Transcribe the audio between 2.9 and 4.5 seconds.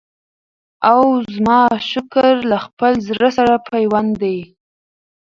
زړه سره پیوند دی